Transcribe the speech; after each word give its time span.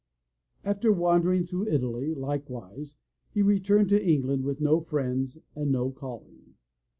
After 0.63 0.91
wandering 0.91 1.43
through 1.43 1.67
Italy, 1.67 2.15
likewise, 2.15 2.97
he 3.35 3.43
returned 3.43 3.89
to 3.89 4.01
Eng 4.01 4.23
land 4.23 4.43
with 4.43 4.59
no 4.59 4.79
friends 4.81 5.37
and 5.53 5.71
no 5.71 5.91
calling. 5.91 6.55